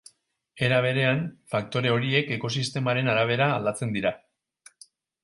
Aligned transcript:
Era 0.67 0.77
berean, 0.85 1.19
faktore 1.53 1.91
horiek 1.97 2.31
ekosistemaren 2.37 3.13
arabera 3.13 3.51
aldatzen 3.59 3.93
dira. 3.99 4.15